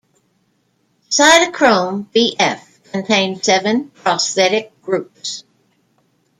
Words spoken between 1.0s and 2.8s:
Cytochrome bf